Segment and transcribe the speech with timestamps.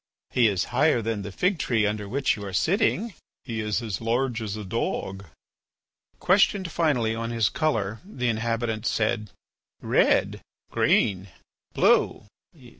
[0.31, 3.13] "He is higher than the fig tree under which you are sitting."
[3.43, 5.25] "He is as large as a dog."
[6.17, 9.29] Questioned finally on his colour, the inhabitants said:
[9.79, 10.41] "Red."
[10.71, 11.27] "Green."
[11.75, 12.25] "Blue."